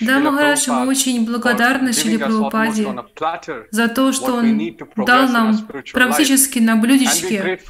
[0.00, 2.88] Да, Махарадж, мы очень благодарны almost Прабхупаде
[3.70, 7.60] за то, что он дал нам практически на блюдечке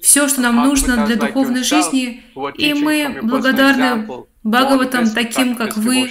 [0.00, 2.22] все, что нам нужно для духовной жизни,
[2.56, 4.06] и мы благодарны
[4.42, 6.10] Бхагаватам таким, как вы,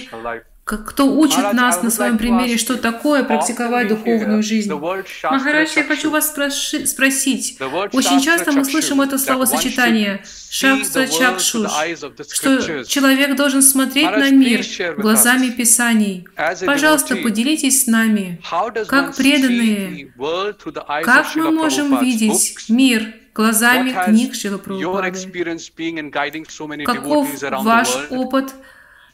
[0.78, 4.72] кто учит нас на своем примере, что такое практиковать духовную жизнь.
[4.72, 7.58] Махарадж, я хочу вас спросить.
[7.92, 11.70] Очень часто мы слышим это словосочетание «шакстра чакшуш»,
[12.30, 14.62] что человек должен смотреть на мир
[14.98, 16.26] глазами Писаний.
[16.64, 18.40] Пожалуйста, поделитесь с нами,
[18.88, 20.12] как преданные,
[21.04, 25.26] как мы можем видеть мир глазами книг Шрила Прабхупады.
[26.84, 27.28] Каков
[27.62, 28.52] ваш опыт,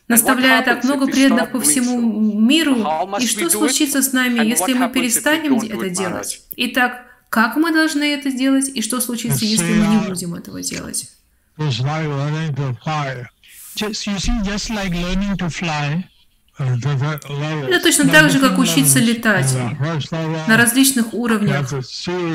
[0.09, 2.77] наставляя так много преданных по всему миру,
[3.21, 6.43] и что случится с нами, если мы перестанем это делать?
[6.57, 11.11] Итак, как мы должны это сделать, и что случится, если мы не будем этого делать?
[17.29, 17.69] Levels.
[17.69, 19.55] Это точно так же, как учиться летать
[20.49, 21.71] на различных уровнях.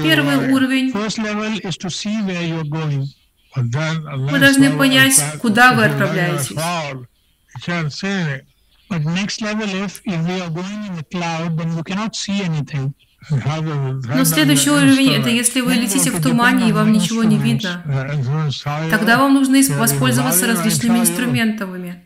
[0.03, 0.91] Первый уровень
[3.53, 6.53] Вы next должны понять, куда вы отправляетесь.
[7.91, 8.41] See anything.
[8.89, 12.43] But next level, if, if we are going in the cloud, then you cannot see
[12.43, 12.93] anything.
[13.29, 17.23] Но следующий the уровень– это если вы летите you в тумане, и вам the ничего
[17.23, 17.81] не видно.
[18.89, 22.03] Тогда вам нужно воспользоваться различными инструментами.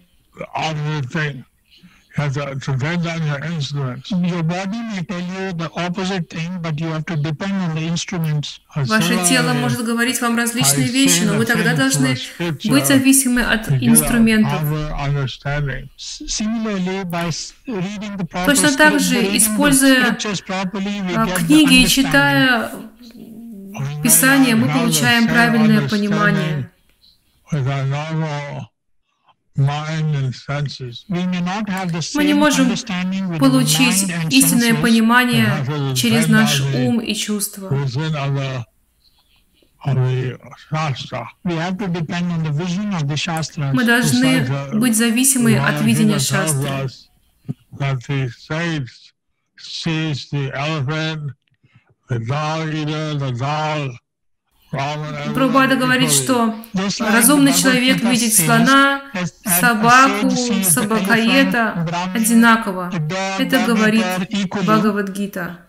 [2.17, 4.11] Have to depend on your instruments.
[4.11, 7.83] Your body may tell you the opposite thing, but you have to depend on the
[7.83, 8.59] instruments.
[8.75, 12.17] Ваше тело может говорить вам различные вещи, но вы тогда должны
[12.65, 14.61] быть зависимы от инструментов.
[18.45, 20.17] Точно так же, используя
[21.35, 22.71] книги и читая
[24.03, 26.71] Писание, мы получаем правильное понимание.
[29.57, 29.65] Мы
[32.23, 32.69] не можем
[33.39, 37.69] получить истинное понимание через наш ум и чувства.
[43.73, 46.87] Мы должны быть зависимы от видения шастры.
[52.09, 53.91] The dog eater, the dog
[54.69, 56.55] Прабхупада говорит, что
[56.99, 59.01] разумный человек видит слона,
[59.43, 62.91] собаку, собакоеда одинаково.
[63.39, 64.05] Это говорит
[64.51, 65.59] Бхагавадгита.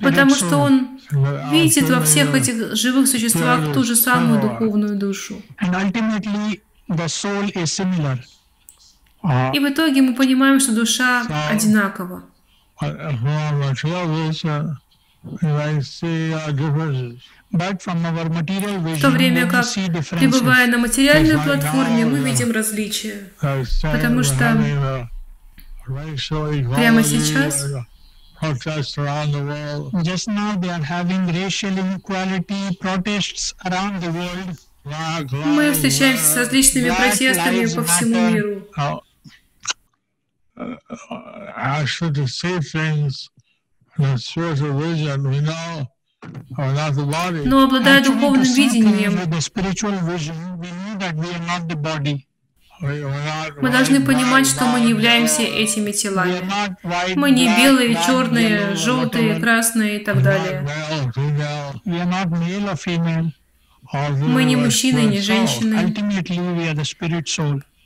[0.00, 0.98] Потому что он
[1.50, 5.42] видит во всех этих живых существах ту же самую духовную душу.
[9.24, 12.24] И в итоге мы понимаем, что душа одинакова.
[12.78, 13.00] В
[19.00, 19.64] то время как,
[20.10, 23.30] пребывая на материальной платформе, мы видим различия.
[23.40, 24.56] Потому что
[26.76, 27.64] прямо сейчас
[28.42, 34.58] Just now they are having racial inequality protests around the world.
[35.46, 38.68] Мы встречаемся с различными протестами по всему миру.
[47.44, 49.18] Но обладая духовным видением,
[53.60, 56.42] мы должны понимать, что мы не являемся этими телами.
[57.14, 60.66] Мы не белые, черные, желтые, красные и так далее.
[64.26, 65.94] Мы не мужчины, не женщины.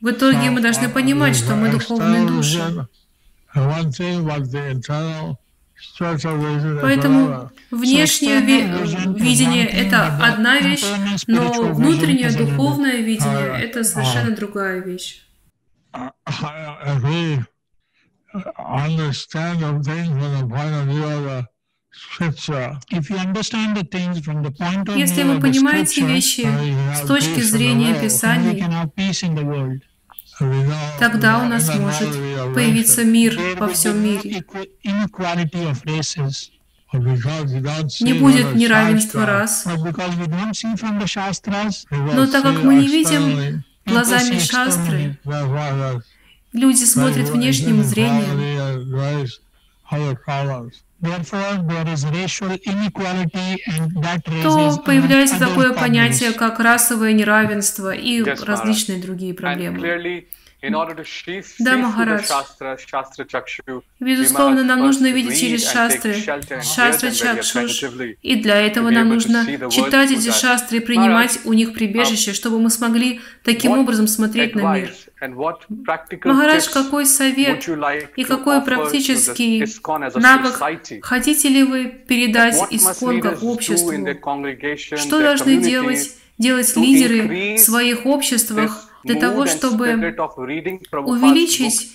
[0.01, 2.87] В итоге мы должны понимать, что мы духовные души.
[6.83, 10.85] Поэтому внешнее видение– это одна вещь,
[11.27, 15.23] но внутреннее духовное видение– это совершенно другая вещь.
[24.97, 26.47] Если вы понимаете вещи
[26.95, 28.63] с точки зрения Писаний,
[30.99, 32.11] тогда у нас может
[32.55, 34.45] появиться мир во всем мире.
[38.01, 39.77] Не будет неравенства рас, но
[42.27, 45.19] так как мы не видим глазами шастры,
[46.53, 48.39] люди смотрят внешним зрением,
[54.43, 59.79] то появляется такое понятие, как расовое неравенство и различные другие проблемы.
[61.61, 62.25] Да, Махарадж.
[64.01, 66.15] Безусловно, нам нужно видеть через шастры,
[66.63, 67.85] шастра чакшуш.
[68.23, 72.71] И для этого нам нужно читать эти шастры и принимать у них прибежище, чтобы мы
[72.71, 74.95] смогли таким образом смотреть на мир.
[76.25, 77.69] Махарадж, какой совет
[78.17, 79.65] и какой практический
[80.15, 80.61] навык
[81.03, 83.93] хотите ли вы передать искон как обществу?
[84.97, 89.87] Что должны делать, делать лидеры в своих обществах, для того, чтобы
[91.05, 91.93] увеличить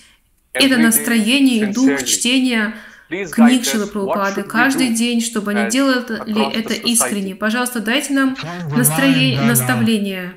[0.52, 2.74] это настроение и дух чтения
[3.08, 7.34] книг Шилы Прабхупады каждый день, чтобы они делали это искренне.
[7.34, 8.36] Пожалуйста, дайте нам
[8.74, 10.36] настроение, наставление.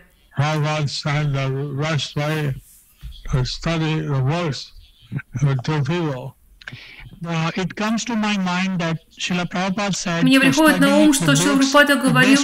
[10.21, 12.37] Мне приходит на ум, что Шила Прабхупада говорил,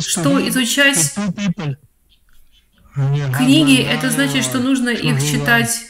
[0.00, 1.14] что изучать
[2.96, 5.86] Книги— это значит, что нужно их читать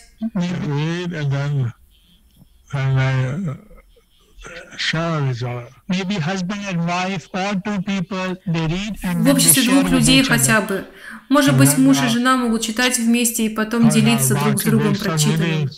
[9.03, 10.85] в обществе двух людей хотя бы.
[11.29, 15.71] Может быть, муж и жена могут читать вместе и потом делиться друг с другом прочитанным.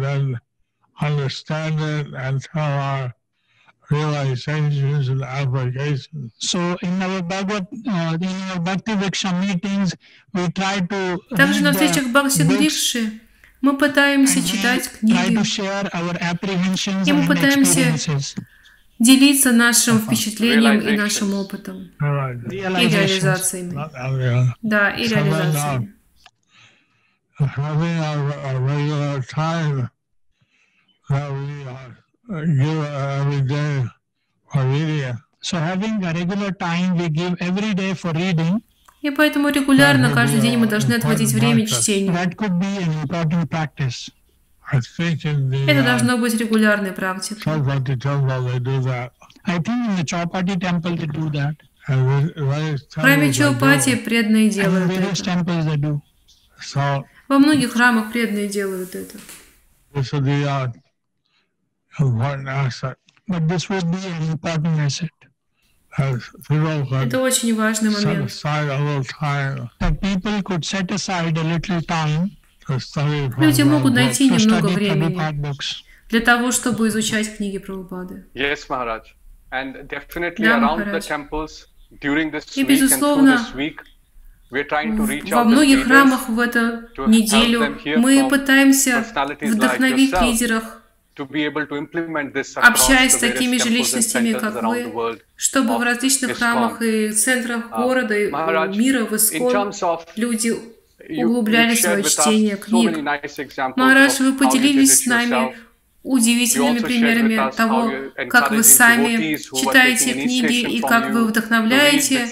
[0.00, 0.47] and.
[6.38, 8.60] So in our Bhagavad, uh, in our
[9.40, 9.94] meetings,
[10.34, 13.20] we try to Также на встречах Бхакти Врикши
[13.60, 15.32] Мы пытаемся читать книги,
[17.08, 17.94] и мы пытаемся
[19.00, 23.74] делиться нашим впечатлением и нашим опытом, и реализациями.
[24.62, 25.94] Да, и реализациями.
[35.40, 38.62] So having a regular time we give every day for reading.
[39.00, 42.12] И поэтому регулярно, каждый день мы должны отводить время чтению.
[45.66, 47.40] Это должно быть регулярной практикой.
[47.40, 47.64] В
[52.94, 56.00] храме Чаупати преданные делают это.
[57.28, 59.18] Во многих храмах преданные делают это.
[62.00, 65.10] But this would be an important asset.
[65.98, 68.30] Это очень важный момент.
[73.38, 75.18] Люди могут найти немного времени
[76.08, 78.24] для того, чтобы изучать книги Прабхупады.
[78.34, 79.02] Yes, Maharaj.
[79.50, 81.66] And definitely да, around the temples
[82.00, 83.44] during this И, безусловно,
[84.50, 89.04] во многих храмах в эту неделю мы пытаемся
[89.40, 90.64] вдохновить лидеров
[92.56, 98.30] общаясь с такими же личностями, как вы, чтобы в различных храмах и центрах города и
[98.76, 99.72] мира в Искон
[100.16, 100.54] люди
[101.08, 102.96] углубляли свое чтение книг.
[103.76, 105.56] Махарадж, вы поделились с нами
[106.02, 107.92] удивительными примерами того,
[108.28, 112.28] как вы сами читаете книги и как вы вдохновляете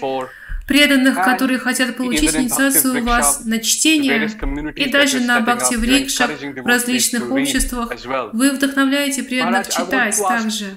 [0.66, 4.28] преданных, которые хотят получить инициацию у вас на чтение
[4.74, 6.30] и даже на бхакти-врикшах
[6.62, 7.92] в различных обществах.
[8.32, 10.76] Вы вдохновляете преданных читать также.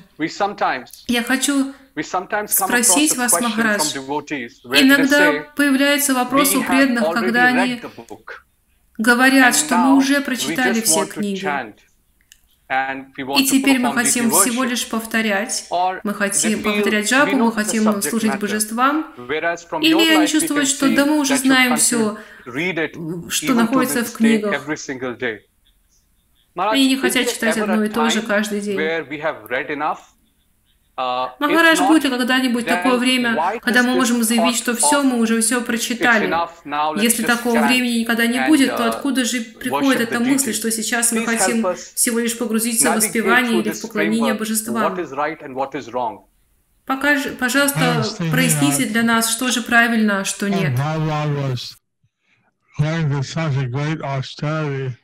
[1.07, 1.73] Я хочу
[2.47, 7.81] спросить вас, Махарадж, иногда появляется вопрос у преданных, когда они
[8.97, 11.45] говорят, что мы уже прочитали все книги,
[12.69, 15.67] и теперь мы хотим всего лишь повторять.
[16.03, 19.07] Мы хотим повторять жабу, мы хотим служить божествам.
[19.81, 22.17] Или они чувствуют, что да мы уже знаем все,
[23.29, 24.67] что находится в книгах.
[26.75, 28.77] И не хотят читать одно и то же каждый день.
[30.99, 35.39] Uh, Махарадж, будет ли когда-нибудь такое время, когда мы можем заявить, что все, мы уже
[35.39, 36.29] все прочитали?
[37.01, 41.13] Если такого времени никогда не будет, то uh, откуда же приходит эта мысль, что сейчас
[41.13, 44.93] мы хотим всего лишь погрузиться в воспевание или в поклонение божествам?
[46.85, 50.77] Покажи, пожалуйста, проясните для нас, что же правильно, а что нет.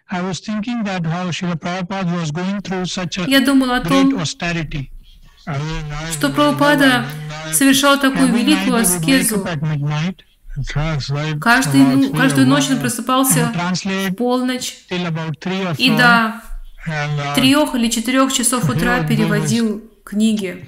[0.07, 3.81] I was thinking that how Srila Prabhupada was going through such a Я думал о
[3.81, 4.13] том,
[6.11, 7.05] что Прабхупада
[7.53, 9.45] совершал такую великую аскезу.
[11.39, 16.41] Каждый, каждую ночь он просыпался в полночь и до
[17.35, 20.67] трех или четырех часов утра переводил книги.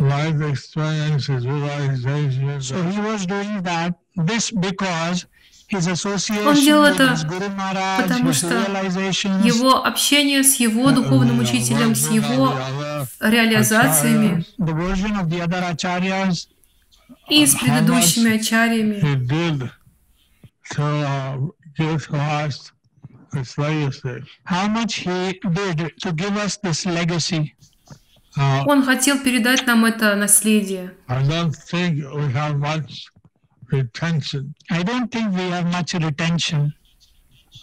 [0.00, 2.60] life experience, his realization.
[2.60, 3.94] So he was doing that.
[4.16, 5.26] This because
[6.46, 7.16] он делал это,
[8.02, 8.48] потому что
[9.44, 12.54] его общение с его духовным учителем, с его
[13.20, 14.44] реализациями
[17.28, 19.00] и с предыдущими ачарьями
[28.66, 30.92] Он хотел передать нам это наследие.
[33.70, 34.54] Retention.
[34.70, 36.72] I don't think we have much retention.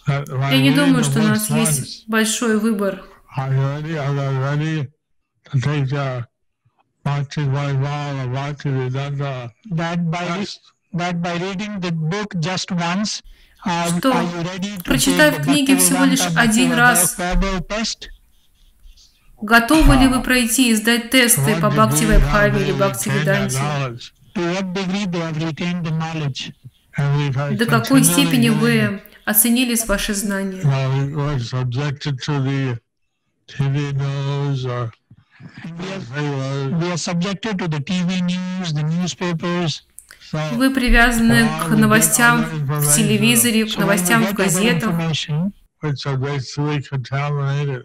[0.06, 3.02] Я не думаю, что у нас есть большой выбор.
[9.70, 10.46] That by,
[10.94, 13.22] that by reading the book just once,
[13.98, 14.12] что,
[14.84, 17.16] прочитав книги всего лишь один раз,
[19.40, 23.58] готовы ли вы пройти и сдать тесты по Бхакти Вайбхаве или Бхакти Веданте?
[27.56, 30.60] До какой степени вы оценили ваши знания?
[40.52, 44.92] Вы привязаны к новостям в телевизоре, к новостям в газетах,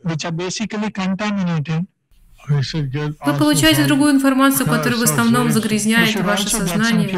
[0.03, 1.85] which are basically contaminated
[2.49, 7.09] вы получаете другую информацию, которая в основном загрязняет ваше сознание.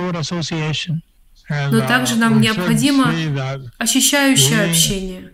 [1.69, 3.11] Но также нам необходимо
[3.77, 5.31] ощущающее общение.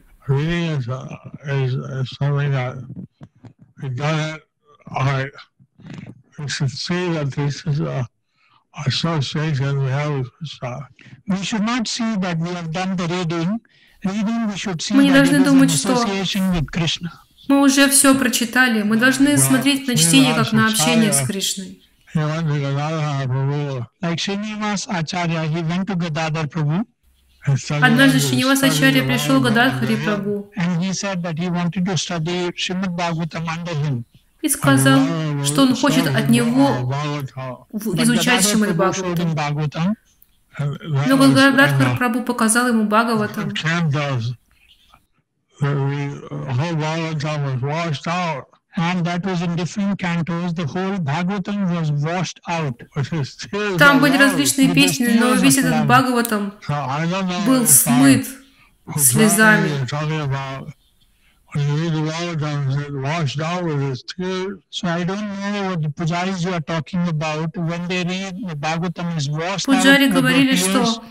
[14.91, 15.95] Мы не должны думать, что.
[17.47, 18.83] Мы уже все прочитали.
[18.83, 21.81] Мы должны смотреть на чтение как на общение с Кришной.
[27.81, 29.95] Однажды Шинивас Ачарья пришел к Гададхари
[33.71, 34.03] him.
[34.41, 34.99] и сказал,
[35.45, 36.91] что он хочет от него
[37.71, 39.95] изучать him Бхагаватам.
[40.59, 43.53] Но Гададхар Прабhu показал ему Бхагаватам.
[50.53, 52.77] The whole Bhagavatam was washed out.
[53.79, 56.53] Там были различные песни, но весь этот Бхагаватам
[57.45, 58.27] был смыт
[58.97, 59.69] слезами.
[69.65, 71.01] Пуджари говорили, что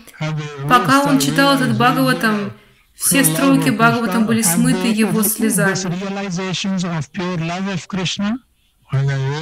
[0.69, 1.73] пока он читал этот?
[1.75, 2.53] Бхагаватам,
[2.97, 5.69] все строки Бхагаватам были смыты его слезами.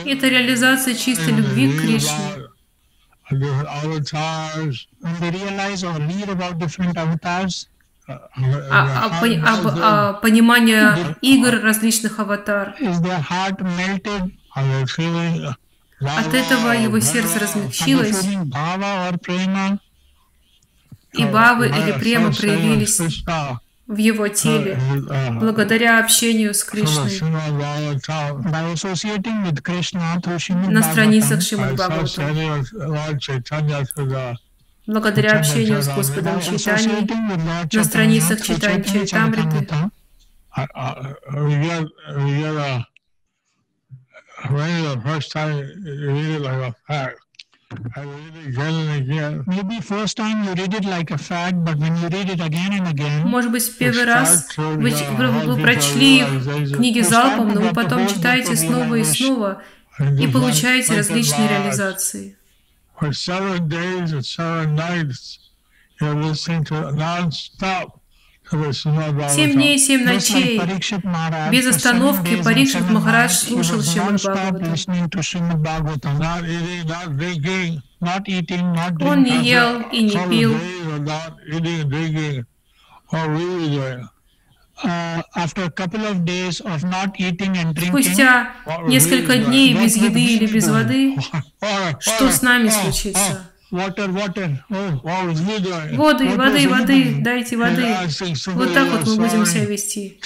[0.06, 2.10] Это реализация чистой любви к Кришне.
[8.08, 9.10] uh, А- а
[9.48, 12.76] об- а, понимание игр различных аватар.
[16.00, 18.22] От этого его сердце размягчилось,
[21.18, 23.00] и бавы или према проявились
[23.88, 24.80] в его теле,
[25.40, 27.12] благодаря общению с Кришной
[30.70, 32.66] на страницах Шримад the
[34.88, 37.08] благодаря общению с Господом Lord
[37.72, 38.44] на страницах
[42.40, 42.86] get a
[44.52, 47.20] maybe the first time you read it like a fact.
[47.96, 49.44] I read it again and again.
[49.48, 52.72] Maybe first time you read it like a fact, but when you read it again
[52.74, 56.24] and again, Может быть, в первый раз вы, ч- вы- вы прочли
[56.76, 59.62] книги залпом, но вы потом читаете снова и снова
[60.20, 62.38] и получаете различные реализации.
[63.00, 65.40] For seven days and seven nights,
[66.00, 68.00] you're listening to it non-stop
[68.50, 70.62] Семь дней и семь ночей
[71.52, 74.74] без остановки Парикшит Махарадж слушал Шримад Бхагаватам.
[79.08, 80.56] Он не ел и не пил.
[84.84, 85.24] Uh,
[87.88, 88.52] Спустя
[88.88, 91.16] несколько дней без еды или без воды,
[92.00, 93.50] что с нами Oh, случится?
[93.72, 95.96] Water, water, oh, What was you doing?
[95.98, 97.86] Воды, воды, воды, дайте воды.
[98.54, 100.20] Вот так вот мы будем себя вести.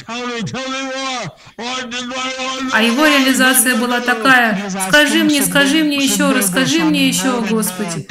[2.74, 8.08] А его реализация была такая, скажи мне, скажи мне еще, расскажи мне еще, Господи.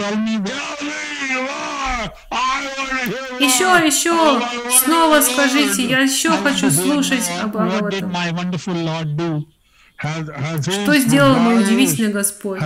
[3.40, 4.42] Еще, еще,
[4.84, 7.42] снова скажите, я еще хочу слушать more.
[7.42, 8.10] о What did Бхагаватам.
[8.10, 9.44] my wonderful Lord do?
[10.02, 12.60] Have, have Что сделал мой удивительный Господь?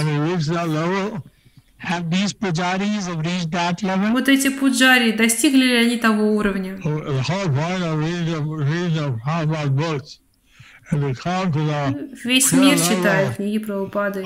[4.12, 6.76] Вот эти пуджари, достигли ли они того уровня?
[6.76, 10.20] The whole point of reading the, reading the Prabhupada books
[10.92, 14.24] is to come to the Весь мир читает книги Прабхупады.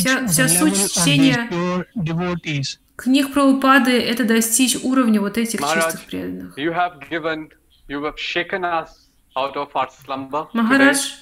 [0.00, 1.48] Вся- вся the суть level of these чтения.
[2.96, 6.58] Книг Прабхупады– это достичь уровня вот этих чистых преданных.
[6.58, 7.48] you have given,
[7.88, 9.09] you have shaken us
[10.52, 11.12] Махарадж,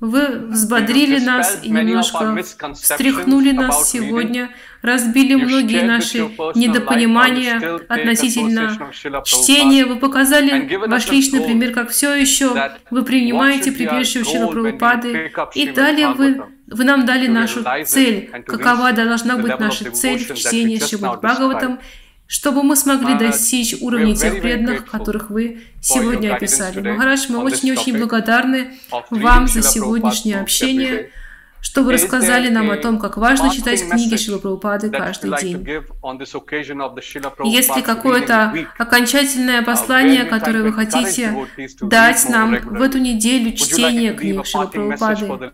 [0.00, 2.34] вы взбодрили нас и немножко
[2.74, 4.50] встряхнули нас сегодня,
[4.82, 8.78] разбили многие наши недопонимания относительно
[9.24, 9.84] чтения.
[9.84, 12.54] Вы показали ваш личный пример, как все еще
[12.90, 15.30] вы принимаете припевшего Шила Прабхупады.
[15.54, 18.30] И далее вы, вы нам дали нашу цель.
[18.46, 21.80] Какова должна быть наша цель в чтении Шримад Бхагаватам,
[22.30, 26.80] чтобы мы смогли достичь уровня тех преданных, которых вы сегодня описали.
[26.80, 28.78] Махарадж, мы очень-очень благодарны
[29.10, 31.10] вам за сегодняшнее общение,
[31.60, 35.66] что вы рассказали нам о том, как важно читать книги Шила Прабхупады каждый день.
[37.46, 41.34] Есть ли какое-то окончательное послание, которое вы хотите
[41.80, 45.52] дать нам в эту неделю чтения книг Шила Прабхупады?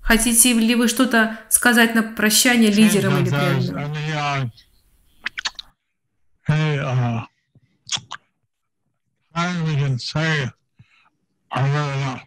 [0.00, 4.52] Хотите ли вы что-то сказать на прощание лидерам или преданным?
[6.46, 7.22] Any, uh,
[9.66, 10.48] we can say,
[11.50, 12.22] I really enough.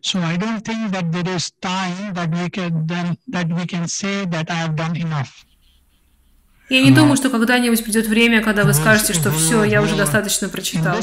[0.00, 3.88] So I don't think that there is time that we can then that we can
[3.88, 5.44] say that I have done enough.
[6.68, 10.48] Я не думаю, что когда-нибудь придет время, когда вы скажете, что все, я уже достаточно
[10.48, 10.96] прочитал.
[10.96, 11.00] В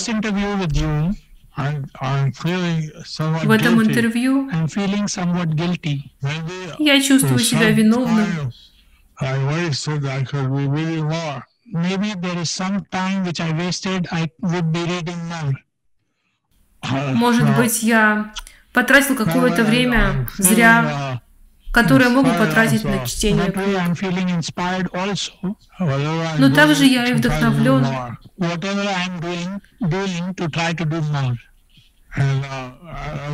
[3.52, 4.50] этом интервью
[6.80, 8.52] я чувствую себя виновным.
[11.74, 15.54] Maybe there is some time which I wasted, I would be reading more.
[17.16, 18.32] Может быть, я
[18.74, 21.22] потратил какое-то время зря,
[21.72, 23.66] которое мог бы потратить на чтение книг.
[26.38, 27.88] Но также я и вдохновлен.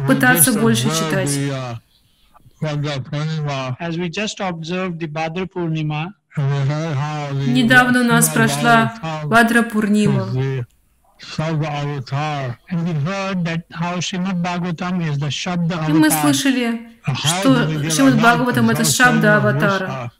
[0.07, 1.37] пытаться больше читать.
[6.37, 10.27] Недавно у нас прошла Вадра Пурнима.
[15.89, 16.81] И мы слышали,
[17.15, 20.11] что Шримад Бхагаватам— это Шабда Аватара.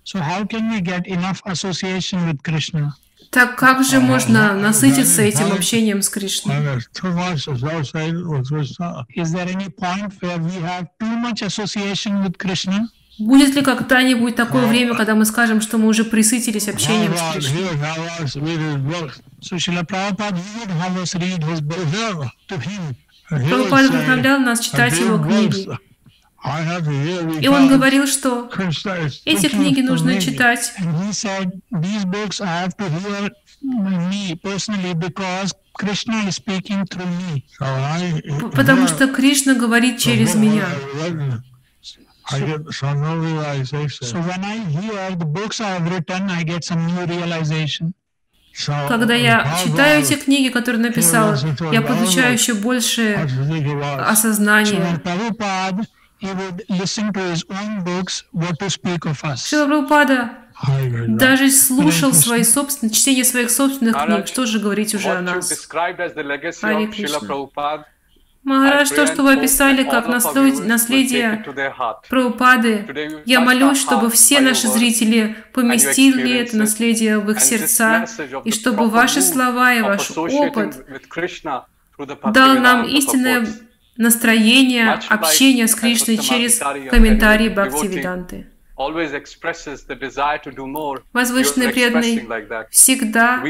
[3.32, 6.56] Так как же можно насытиться этим общением с Кришной?
[13.20, 17.64] Будет ли когда-нибудь такое время, когда мы скажем, что мы уже присытились общением с Кришной?
[23.30, 25.68] Прабхупада вдохновлял нас читать его книги.
[27.42, 28.50] И он говорил, что
[29.26, 30.74] эти книги нужно читать
[38.54, 40.66] Потому что Кришна говорит через меня.
[42.32, 44.06] I get some new realization.
[44.06, 47.94] So when I hear the books I have written, I get some new realization.
[48.90, 51.34] Когда я читаю эти книги, которые написал,
[51.72, 53.16] я получаю еще больше
[54.12, 55.00] осознания.
[59.48, 60.32] Шила Прабхупада
[61.08, 64.28] даже слушал свои собственные, чтение своих собственных книг.
[64.28, 65.50] Что же говорить уже о нас?
[66.60, 67.20] Хари Кришна.
[68.44, 71.44] Махарадж, то, что вы описали как наследие
[72.10, 78.06] Прабхупады, я молюсь, чтобы все наши зрители поместили это наследие в их сердца,
[78.46, 80.86] и чтобы ваши слова и ваш опыт
[82.34, 83.46] дал нам истинное
[83.98, 86.60] настроение общения с Кришной через
[86.90, 88.48] комментарии Бхактивиданты.
[91.12, 92.26] Возвышенный преданный
[92.72, 93.44] всегда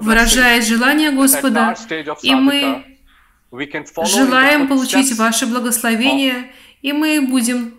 [0.00, 1.76] выражает желание Господа,
[2.22, 2.84] и мы
[4.04, 6.52] Желаем получить ваше благословение,
[6.82, 7.74] и мы будем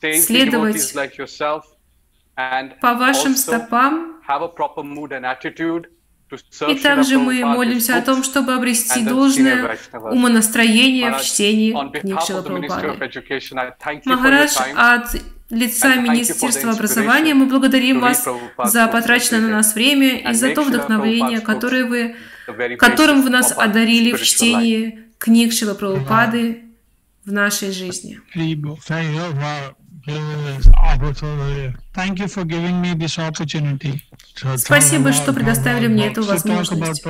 [0.00, 0.94] следовать
[2.80, 4.20] по вашим стопам.
[6.68, 14.00] И также мы молимся о том, чтобы обрести должное умонастроение в чтении книг Шилапрабхупады.
[14.06, 15.16] Махарадж, от
[15.50, 18.26] лица Министерства образования мы благодарим вас
[18.64, 22.16] за потраченное на нас время и за то вдохновение, которое вы
[22.78, 26.62] которым вы нас одарили в чтении книг Шила Прабхупады
[27.24, 28.20] в нашей жизни.
[34.56, 37.02] Спасибо, что предоставили мне эту возможность.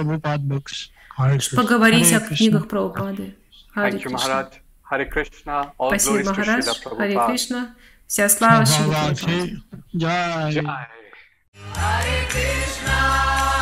[1.56, 3.34] Поговорить о книгах Прабхупады.
[5.06, 5.72] Кришна.
[5.76, 6.66] Спасибо, Махарадж.
[6.96, 7.74] Хари Кришна.
[8.06, 8.84] Вся слава Шри
[12.30, 13.53] Кришна.